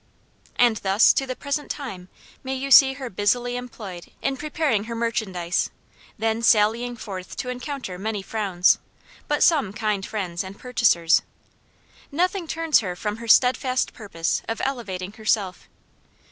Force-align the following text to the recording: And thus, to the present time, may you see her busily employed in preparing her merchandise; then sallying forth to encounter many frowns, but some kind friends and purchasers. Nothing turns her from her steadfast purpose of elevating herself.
And 0.55 0.77
thus, 0.77 1.13
to 1.13 1.27
the 1.27 1.35
present 1.35 1.69
time, 1.69 2.07
may 2.43 2.55
you 2.55 2.71
see 2.71 2.93
her 2.93 3.07
busily 3.07 3.55
employed 3.55 4.07
in 4.23 4.35
preparing 4.35 4.85
her 4.85 4.95
merchandise; 4.95 5.69
then 6.17 6.41
sallying 6.41 6.95
forth 6.97 7.35
to 7.37 7.49
encounter 7.49 7.99
many 7.99 8.23
frowns, 8.23 8.79
but 9.27 9.43
some 9.43 9.71
kind 9.73 10.03
friends 10.03 10.43
and 10.43 10.57
purchasers. 10.57 11.21
Nothing 12.11 12.47
turns 12.47 12.79
her 12.79 12.95
from 12.95 13.17
her 13.17 13.27
steadfast 13.27 13.93
purpose 13.93 14.41
of 14.49 14.59
elevating 14.65 15.11
herself. 15.11 15.69